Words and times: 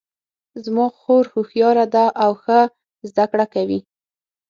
زما 0.65 0.85
خور 0.99 1.23
هوښیاره 1.33 1.85
ده 1.95 2.05
او 2.23 2.31
ښه 2.43 2.59
زده 3.09 3.25
کړه 3.31 3.45
کوي 3.53 3.79